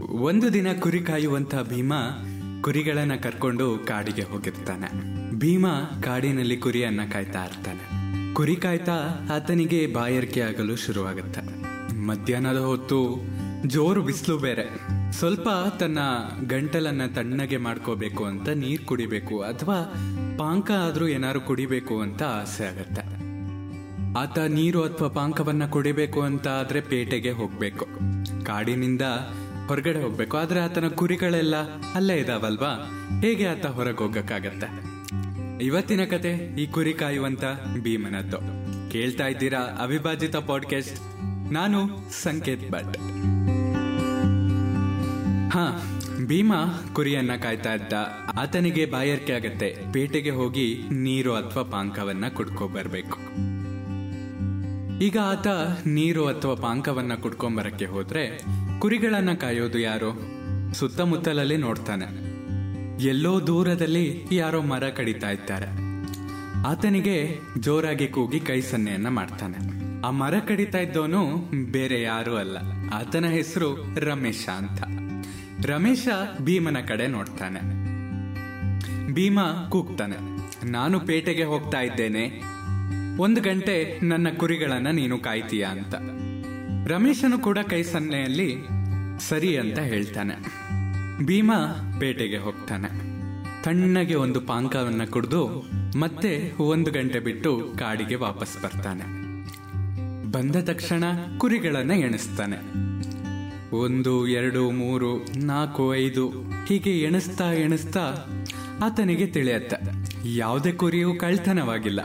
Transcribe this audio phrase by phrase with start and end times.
[0.00, 1.92] ಒಂದು ದಿನ ಕುರಿ ಕಾಯುವಂತ ಭೀಮ
[2.60, 4.88] ಕುರಿಗಳನ್ನ ಕರ್ಕೊಂಡು ಕಾಡಿಗೆ ಹೋಗಿರ್ತಾನೆ.
[5.38, 5.66] ಭೀಮ
[6.02, 8.02] ಕಾಡಿನಲ್ಲಿ ಕುರಿಯನ್ನ ಕಾಯ್ತಾ ಇರ್ತಾನೆ.
[8.34, 11.62] ಕುರಿ ಕಾಯ್ತಾ ಆತನಿಗೆ ಬಾಯಾರಿಕೆ ಆಗಲು ಶುರುವಾಗುತ್ತೆ.
[11.98, 13.16] ಮಧ್ಯಾಹ್ನದ ಹೊತ್ತು
[13.66, 14.68] ಜೋರು ಬಿಸಿಲು ಬೇರೆ.
[15.12, 15.48] ಸ್ವಲ್ಪ
[15.80, 15.98] ತನ್ನ
[16.46, 19.94] ಗಂಟಲನ್ನ ತಣ್ಣಗೆ ಮಾಡ್ಕೋಬೇಕು ಅಂತ ನೀರ್ ಕುಡಿಬೇಕು ಅಥವಾ
[20.38, 23.22] ಪಾಂಕ ಆದ್ರೂ ಏನಾದ್ರು ಕುಡಿಬೇಕು ಅಂತ ಆಸೆ ಆಗತ್ತೆ.
[24.18, 27.86] ಆತ ನೀರು ಅಥವಾ ಪಾಂಕವನ್ನ ಕುಡಿಬೇಕು ಅಂತ ಆದ್ರೆ ಪೇಟೆಗೆ ಹೋಗ್ಬೇಕು.
[28.44, 29.02] ಕಾಡಿನಿಂದ
[29.68, 30.36] ಹೊರಗಡೆ ಹೋಗ್ಬೇಕು.
[30.36, 31.56] ಆದ್ರೆ ಆತನ ಕುರಿಗಳೆಲ್ಲ
[31.94, 32.90] ಅಲ್ಲೇ ಇದಾವಲ್ವಾ?
[33.20, 34.92] ಹೇಗೆ ಆತ ಹೊರಗೆ ಹೋಗಕ್ಕಾಗತ್ತೆ?
[35.64, 36.30] ಇವತ್ತಿನ ಕತೆ
[36.62, 37.44] ಈ ಕುರಿ ಕಾಯುವಂತ
[37.82, 38.38] ಭೀಮನದ್ದು.
[38.90, 41.00] ಕೇಳ್ತಾ ಇದ್ದೀರಾ ಅವಿಭಾಜಿತ ಪಾಡ್ಕಾಸ್ಟ್
[41.52, 41.88] ನಾನು
[42.22, 42.96] ಸಂಕೇತ್ ಭಟ್.
[45.52, 45.82] ಹಾ,
[46.26, 46.52] ಭೀಮ
[46.92, 47.92] ಕುರಿಯನ್ನ ಕಾಯ್ತಾ ಇದ್ದ.
[48.38, 49.76] ಆತನಿಗೆ ಬಾಯರ್ಕೆ ಆಗತ್ತೆ.
[49.92, 53.18] ಪೇಟೆಗೆ ಹೋಗಿ ನೀರು ಅಥವಾ ಪಾಂಕವನ್ನ ಕುಡ್ಕೊ ಬರ್ಬೇಕು.
[55.00, 55.46] ಈಗ ಆತ
[55.86, 58.44] ನೀರು ಅಥವಾ ಪಾಂಕವನ್ನ ಕುಟ್ಕೊಂಬರಕ್ಕೆ ಹೋದ್ರೆ
[58.78, 60.22] ಕುರಿಗಳನ್ನ ಕಾಯೋದು ಯಾರು?
[60.74, 62.32] ಸುತ್ತಮುತ್ತಲಲ್ಲಿ ನೋಡ್ತಾನೆ.
[63.04, 65.66] ಎಲ್ಲೋ ದೂರದಲ್ಲಿ ಯಾರೋ ಮರ ಕಡಿತಾ ಇದ್ದಾರೆ.
[66.66, 69.56] ಆತನಿಗೆ ಜೋರಾಗಿ ಕೂಗಿ ಕೈ ಸನ್ನೆಯನ್ನ ಮಾಡ್ತಾನೆ.
[70.06, 71.36] ಆ ಮರ ಕಡಿತಾ ಇದ್ದವನು
[71.72, 72.56] ಬೇರೆ ಯಾರು ಅಲ್ಲ.
[72.94, 74.82] ಆತನ ಹೆಸರು ರಮೇಶ ಅಂತ.
[75.66, 76.08] ರಮೇಶ
[76.42, 77.82] ಭೀಮನ ಕಡೆ ನೋಡ್ತಾನೆ.
[79.12, 80.16] ಭೀಮ ಕೂಗ್ತಾನೆ.
[80.70, 82.42] ನಾನು ಪೇಟೆಗೆ ಹೋಗ್ತಾ ಇದ್ದೇನೆ.
[83.18, 85.94] ಒಂದು ಗಂಟೆ ನನ್ನ ಕುರಿಗಳನ್ನ ನೀನು ಕಾಯ್ತೀಯ ಅಂತ.
[86.90, 88.56] ರಮೇಶನು ಕೂಡ ಕೈ ಸನ್ನೆಯಲ್ಲಿ
[89.28, 90.34] ಸರಿ ಅಂತ ಹೇಳ್ತಾನೆ.
[91.24, 91.52] ಭೀಮ
[91.98, 92.88] ಬೇಟೆಗೆ ಹೋಗ್ತಾನೆ.
[93.62, 95.64] ತಣ್ಣಗೆ ಒಂದು ಪಾಂಕವನ್ನ ಕುಡಿದು
[95.96, 99.22] ಮತ್ತೆ ಒಂದು ಗಂಟೆ ಬಿಟ್ಟು ಕಾಡಿಗೆ ವಾಪಸ್ ಬರ್ತಾನೆ.
[100.32, 101.04] ಬಂದ ತಕ್ಷಣ
[101.38, 102.56] ಕುರಿಗಳನ್ನ ಎಣಿಸ್ತಾನೆ.
[103.76, 106.28] ಒಂದು, ಎರಡು, ಮೂರು, ನಾಲ್ಕು, ಐದು
[106.66, 108.14] ಹೀಗೆ ಎಣಿಸ್ತಾ ಎಣಿಸ್ತಾ
[108.84, 109.74] ಆತನಿಗೆ ತಿಳಿಯತ್ತ.
[110.24, 112.00] ಯಾವುದೇ ಕುರಿಯೂ ಕಳ್ತನವಾಗಿಲ್ಲ.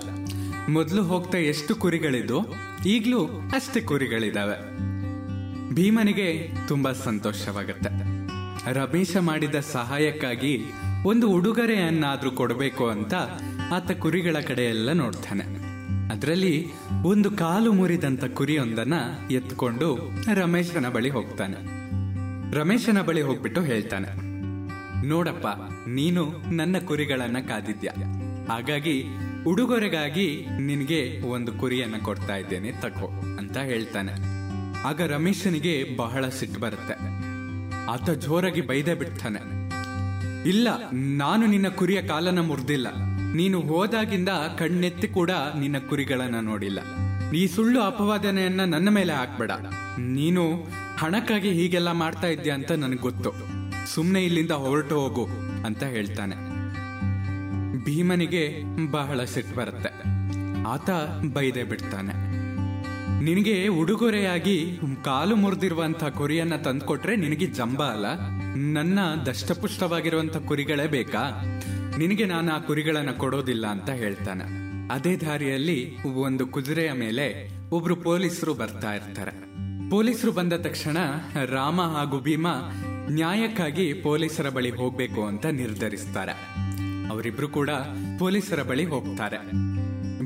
[0.69, 2.39] ಮೊದಲು ಹೋಗ್ತಾ ಎಷ್ಟು ಕುರಿಗಳಿದ್ದು
[2.85, 4.57] ಈಗಲೂ ಅಷ್ಟೇ ಕುರಿಗಳಿದಾವೆ.
[5.73, 7.89] ಭೀಮನಿಗೆ ತುಂಬಾ ಸಂತೋಷವಾಗುತ್ತೆ.
[8.73, 10.53] ರಮೇಶ ಮಾಡಿದ ಸಹಾಯಕ್ಕಾಗಿ
[11.05, 13.13] ಒಂದು ಉಡುಗೊರೆಯನ್ನಾದ್ರೂ ಕೊಡಬೇಕು ಅಂತ
[13.71, 15.45] ಆತ ಕುರಿಗಳ ಕಡೆ ಎಲ್ಲ ನೋಡ್ತಾನೆ.
[16.11, 16.67] ಅದರಲ್ಲಿ
[17.03, 18.93] ಒಂದು ಕಾಲು ಮುರಿದಂತ ಕುರಿಯೊಂದನ್ನ
[19.31, 19.87] ಎತ್ಕೊಂಡು
[20.33, 21.59] ರಮೇಶನ ಬಳಿ ಹೋಗ್ತಾನೆ.
[22.55, 24.09] ರಮೇಶನ ಬಳಿ ಹೋಗ್ಬಿಟ್ಟು ಹೇಳ್ತಾನೆ,
[25.07, 25.47] ನೋಡಪ್ಪ,
[25.87, 27.93] ನೀನು ನನ್ನ ಕುರಿಗಳನ್ನ ಕಾದಿದ್ಯಾ?
[28.49, 28.95] ಹಾಗಾಗಿ
[29.45, 34.11] ಉಡುಗೊರೆಗಾಗಿ ನಿನಗೆ ಒಂದು ಕುರಿಯನ್ನ ಕೊಡ್ತಾ ಇದ್ದೇನೆ, ತಗೋ ಅಂತ ಹೇಳ್ತಾನೆ.
[34.81, 36.93] ಆಗ ರಮೇಶನಿಗೆ ಬಹಳ ಸಿಟ್ಟು ಬರುತ್ತೆ.
[37.89, 39.39] ಆತ ಜೋರಾಗಿ ಬೈದೆ ಬಿಡ್ತಾನೆ.
[40.49, 42.87] ಇಲ್ಲ, ನಾನು ನಿನ್ನ ಕುರಿಯ ಕಾಲನ ಮುರಿದಿಲ್ಲ.
[43.35, 46.79] ನೀನು ಹೋದಾಗಿಂದ ಕಣ್ಣೆತ್ತಿ ಕೂಡ ನಿನ್ನ ಕುರಿಗಳನ್ನ ನೋಡಿಲ್ಲ.
[47.31, 49.51] ಈ ಸುಳ್ಳು ಅಪವಾದನೆಯನ್ನ ನನ್ನ ಮೇಲೆ ಹಾಕ್ಬೇಡ.
[49.99, 50.67] ನೀನು
[50.97, 53.33] ಹಣಕ್ಕಾಗಿ ಹೀಗೆಲ್ಲ ಮಾಡ್ತಾ ಇದ್ದೀಯ ಅಂತ ನನಗೆ ಗೊತ್ತು.
[53.93, 55.27] ಸುಮ್ಮನೆ ಇಲ್ಲಿಂದ ಹೊರಟು ಹೋಗು
[55.65, 56.46] ಅಂತ ಹೇಳ್ತಾನೆ.
[57.87, 59.89] ಭೀಮನಿಗೆ ಬಹಳ ಸಿಟ್ಟು ಬರುತ್ತೆ.
[60.67, 60.89] ಆತ
[61.33, 62.13] ಬೈದೆ ಬಿಡ್ತಾನೆ.
[63.23, 68.05] ನಿನಗೆ ಉಡುಗೊರೆಯಾಗಿ ಕಾಲು ಮುರಿದಿರುವಂತ ಕುರಿಯನ್ನ ತಂದ್ಕೊಟ್ರೆ ನಿನಗೆ ಜಂಬ ಅಲ್ಲ.
[68.55, 71.45] ನನ್ನ ದಷ್ಟಪುಷ್ಟವಾಗಿರುವಂತ ಕುರಿಗಳೇ ಬೇಕಾ?
[71.97, 74.43] ನಿನಗೆ ನಾನು ಆ ಕುರಿಗಳನ್ನ ಕೊಡೋದಿಲ್ಲ ಅಂತ ಹೇಳ್ತಾನೆ.
[74.91, 79.31] ಅದೇ ದಾರಿಯಲ್ಲಿ ಒಂದು ಕುದುರೆಯ ಮೇಲೆ ಒಬ್ರು ಪೊಲೀಸರು ಬರ್ತಾ ಇರ್ತಾರೆ.
[79.89, 80.97] ಪೊಲೀಸರು ಬಂದ ತಕ್ಷಣ
[81.45, 82.47] ರಾಮ ಹಾಗೂ ಭೀಮ
[83.09, 86.56] ನ್ಯಾಯಕ್ಕಾಗಿ ಪೊಲೀಸರ ಬಳಿ ಹೋಗ್ಬೇಕು ಅಂತ ನಿರ್ಧರಿಸ್ತಾರೆ.
[87.11, 87.69] ಅವರಿಬ್ರು ಕೂಡ
[88.19, 89.39] ಪೊಲೀಸರ ಬಳಿ ಹೋಗ್ತಾರೆ.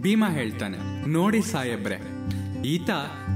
[0.02, 0.78] ಭೀಮಾ ಹೇಳ್ತಾನೆ,
[1.08, 1.98] ನೋಡಿ ಸಾಯಬ್ರೆ
[2.68, 2.90] ಈತ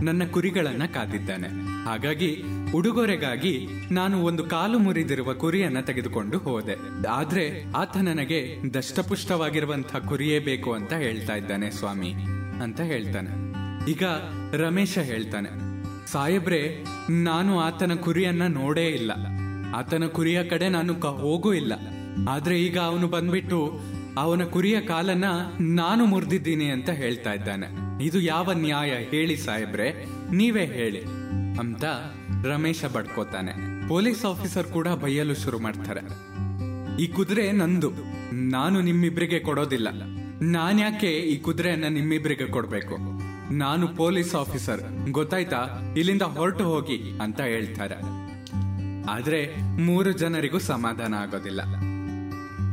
[0.04, 1.48] ನನ್ನ ಕುರಿಗಳನ್ನ ಕಾದಿದ್ದಾನೆ.
[1.86, 2.44] ಹಾಗಾಗಿ
[2.76, 6.76] ಉಡುಗೊರೆಗಾಗಿ ನಾನು ಒಂದು ಕಾಲು ಮುರಿದಿರುವ ಕುರಿಯನ್ನ ತೆಗೆದುಕೊಂಡು ಹೋದೆ.
[7.10, 7.46] ಆದ್ರೆ
[7.76, 8.40] ಆತ ನನಗೆ
[8.74, 12.12] ದಷ್ಟಪುಷ್ಟವಾಗಿರುವಂತಹ ಕುರಿಯೇ ಬೇಕು ಅಂತ ಹೇಳ್ತಾ ಇದ್ದಾನೆ ಸ್ವಾಮಿ,
[12.64, 13.32] ಅಂತ ಹೇಳ್ತಾನೆ.
[13.92, 14.04] ಈಗ
[14.54, 15.50] ರಮೇಶ ಹೇಳ್ತಾನೆ
[16.12, 16.62] ಸಾಯಬ್ರೆ
[17.24, 19.12] ನಾನು ಆತನ ಕುರಿಯನ್ನ ನೋಡೇ ಇಲ್ಲ.
[19.76, 21.74] ಆತನ ಕುರಿಯ ಕಡೆ ನಾನು ಹೋಗೂ ಇಲ್ಲ.
[22.30, 23.80] ಆದ್ರೆ ಈಗ ಅವನು ಬಂದ್ಬಿಟ್ಟು
[24.18, 25.26] ಅವನ ಕುರಿಯ ಕಾಲನ್ನ
[25.60, 27.68] ನಾನು ಮುರಿದಿದ್ದೀನಿ ಅಂತ ಹೇಳ್ತಾ ಇದ್ದಾನೆ.
[28.04, 28.90] ಇದು ಯಾವ ನ್ಯಾಯ?
[28.90, 31.02] ಹೇಳಿ ಸಾಹೇಬ್ರೆ, ನೀವೇ ಹೇಳಿ
[31.60, 31.84] ಅಂತ
[32.46, 33.88] ರಮೇಶ ಬಡ್ಕೋತಾನೆ.
[33.88, 36.02] ಪೊಲೀಸ್ ಆಫೀಸರ್ ಕೂಡ ಬೈಯಲು ಶುರು ಮಾಡ್ತಾರೆ.
[37.02, 37.92] ಈ ಕುದುರೆ ನಂದು.
[38.34, 39.88] ನಾನು ನಿಮ್ಮಿಬ್ರಿಗೆ ಕೊಡೋದಿಲ್ಲ.
[40.42, 42.98] ನಾನ್ಯಾಕೆ ಈ ಕುದುರೆಯನ್ನ ನಿಮ್ಮಿಬ್ರಿಗೆ ಕೊಡ್ಬೇಕು?
[43.54, 45.12] ನಾನು ಪೊಲೀಸ್ ಆಫೀಸರ್.
[45.12, 45.94] ಗೊತ್ತಾಯ್ತಾ?
[45.98, 47.96] ಇಲ್ಲಿಂದ ಹೊರಟು ಹೋಗಿ ಅಂತ ಹೇಳ್ತಾರೆ.
[49.10, 51.62] ಆದ್ರೆ ಮೂರು ಜನರಿಗೂ ಸಮಾಧಾನ ಆಗೋದಿಲ್ಲ.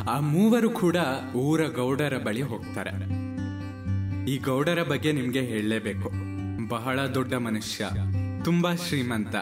[0.09, 0.97] ಆ ಮೂವರು ಕೂಡ
[1.35, 2.91] ಊರ ಗೌಡರ ಬಳಿ ಹೋಗ್ತಾರೆ.
[4.31, 6.13] ಈ ಗೌಡರ ಬಗ್ಗೆ ನಿಮ್ಗೆ ಹೇಳಲೇಬೇಕು.
[6.69, 7.89] ಬಹಳ ದೊಡ್ಡ ಮನುಷ್ಯ,
[8.45, 9.35] ತುಂಬಾ ಶ್ರೀಮಂತ.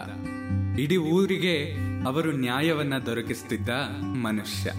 [0.79, 1.73] ಇಡೀ ಊರಿಗೆ
[2.05, 3.69] ಅವರು ನ್ಯಾಯವನ್ನ ದೊರಕಿಸ್ತಿದ್ದ
[4.01, 4.71] ಮನುಷ್ಯ.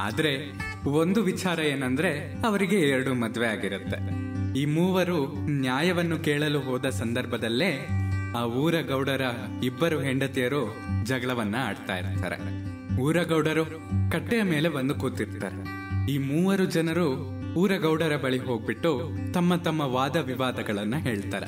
[0.00, 0.52] ಆದ್ರೆ
[0.84, 4.30] ಒಂದು ವಿಚಾರ ಏನಂದ್ರೆ ಅವರಿಗೆ ಎರಡು ಮದುವೆ ಆಗಿರುತ್ತೆ.
[4.60, 7.88] ಈ ಮೂವರು ನ್ಯಾಯವನ್ನು ಕೇಳಲು ಹೋದ ಸಂದರ್ಭದಲ್ಲೇ
[8.36, 9.20] ಆ ಊರ ಗೌಡರ
[9.62, 12.59] ಇಬ್ಬರು ಹೆಂಡತಿಯರು ಜಗಳವನ್ನ ಆಡ್ತಾ ಇರ್ತಾರೆ.
[13.00, 13.64] ಊರ ಗೌಡರು
[14.10, 15.80] ಕಟ್ಟೆಯ ಮೇಲೆ ಬಂದು ಕೂತಿರ್ತಾರೆ.
[16.12, 17.06] ಈ ಮೂವರು ಜನರು
[17.54, 21.46] ಊರಗೌಡರ ಬಳಿ ಹೋಗ್ಬಿಟ್ಟು ತಮ್ಮ ತಮ್ಮ ವಾದ ವಿವಾದಗಳನ್ನ ಹೇಳ್ತಾರೆ.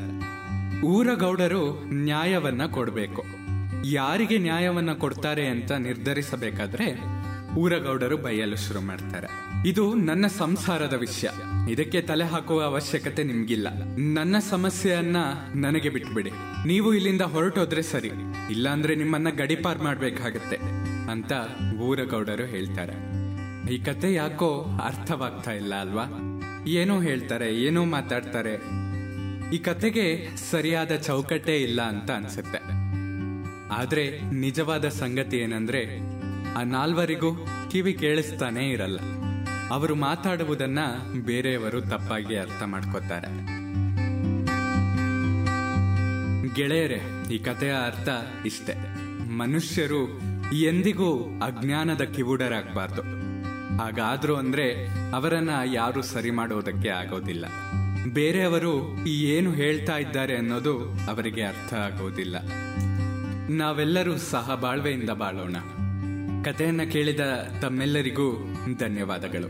[0.83, 3.25] ಊರಗೌಡರು ನ್ಯಾಯವನ್ನ ಕೊಡಬೇಕು.
[3.85, 6.87] ಯಾರಿಗೆ ನ್ಯಾಯವನ್ನ ಕೊಡ್ತಾರೆ ಅಂತ ನಿರ್ಧರಿಸಬೇಕಾದ್ರೆ
[7.59, 9.27] ಊರಗೌಡರು ಬೈಯಲು ಶುರು ಮಾಡ್ತಾರೆ.
[9.69, 11.29] ಇದು ನನ್ನ ಸಂಸಾರದ ವಿಷಯ.
[11.71, 13.69] ಇದಕ್ಕೆ ತಲೆ ಹಾಕುವ ಅವಶ್ಯಕತೆ ನಿಮ್ಗಿಲ್ಲ.
[14.15, 15.17] ನನ್ನ ಸಮಸ್ಯೆಯನ್ನ
[15.55, 16.31] ನನಗೆ ಬಿಟ್ಬಿಡಿ.
[16.67, 18.11] ನೀವು ಇಲ್ಲಿಂದ ಹೊರಟೋದ್ರೆ ಸರಿ.
[18.51, 20.57] ಇಲ್ಲಾಂದ್ರೆ ನಿಮ್ಮನ್ನ ಗಡಿಪಾರ್ ಮಾಡ್ಬೇಕಾಗತ್ತೆ
[21.11, 21.33] ಅಂತ
[21.81, 23.13] ಊರಗೌಡರು ಹೇಳ್ತಾರೆ.
[23.75, 26.05] ಈ ಕತೆ ಯಾಕೋ ಅರ್ಥವಾಗ್ತಾ ಇಲ್ಲ ಅಲ್ವಾ?
[26.67, 28.83] ಏನೋ ಹೇಳ್ತಾರೆ, ಏನೋ ಮಾತಾಡ್ತಾರೆ.
[29.55, 32.59] ಈ ಕತೆಗೆ ಸರಿಯಾದ ಚೌಕಟ್ಟೆ ಇಲ್ಲ ಅಂತ ಅನ್ಸುತ್ತೆ.
[33.75, 36.12] ಆದ್ರೆ ನಿಜವಾದ ಸಂಗತಿ ಏನಂದ್ರೆ
[36.57, 39.01] ಆ ನಾಲ್ವರಿಗೂ ಕಿವಿ ಕೇಳಿಸ್ತಾನೇ ಇರಲ್ಲ.
[39.71, 40.79] ಅವರು ಮಾತಾಡುವುದನ್ನ
[41.25, 43.63] ಬೇರೆಯವರು ತಪ್ಪಾಗಿ ಅರ್ಥ ಮಾಡ್ಕೋತಾರೆ.
[46.55, 47.01] ಗೆಳೆಯರೆ,
[47.35, 48.09] ಈ ಕಥೆಯ ಅರ್ಥ
[48.47, 48.75] ಇಷ್ಟೆ.
[49.33, 50.21] ಮನುಷ್ಯರು
[50.53, 53.03] ಎಂದಿಗೂ ಅಜ್ಞಾನದ ಕಿವುಡರಾಗಬಾರ್ದು.
[53.79, 57.47] ಹಾಗಾದ್ರೂ ಅಂದ್ರೆ ಅವರನ್ನ ಯಾರು ಸರಿ ಮಾಡೋದಕ್ಕೆ ಆಗೋದಿಲ್ಲ.
[58.13, 62.37] ಬೇರೆಯವರು ಏನು ಹೇಳ್ತಾ ಇದ್ದಾರೆ ಅನ್ನೋದು ಅವರಿಗೆ ಅರ್ಥ ಆಗೋದಿಲ್ಲ.
[63.49, 65.57] ನಾವೆಲ್ಲರೂ ಸಹ ಬಾಳ್ವೆಯಿಂದ ಬಾಳೋಣ.
[66.45, 67.21] ಕಥೆಯನ್ನ ಕೇಳಿದ
[67.63, 69.49] ತಮ್ಮೆಲ್ಲರಿಗೂ ಧನ್ಯವಾದಗಳು.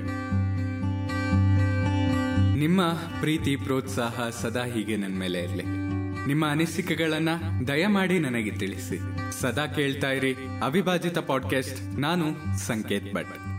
[2.59, 2.83] ನಿಮ್ಮ
[3.21, 5.63] ಪ್ರೀತಿ, ಪ್ರೋತ್ಸಾಹ ಸದಾ ಹೀಗೆ ನನ್ನ ಮೇಲೆ ಇರಲಿ.
[6.27, 7.29] ನಿಮ್ಮ ಅನಿಸಿಕೆಗಳನ್ನ
[7.69, 8.99] ದಯಮಾಡಿ ನನಗೆ ತಿಳಿಸಿ.
[9.41, 13.52] ಸದಾ ಕೇಳ್ತಾ ಇರಿ ಅವಿಭಾಜಿತ ಪಾಡ್ಕಾಸ್ಟ್ ನಾನು ಸಂಕೇತ್ ಭಟ್.